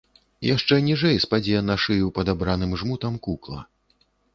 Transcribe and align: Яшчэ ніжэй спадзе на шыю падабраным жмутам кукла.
Яшчэ 0.47 0.79
ніжэй 0.87 1.21
спадзе 1.27 1.61
на 1.69 1.75
шыю 1.85 2.07
падабраным 2.19 2.77
жмутам 2.83 3.13
кукла. 3.29 3.59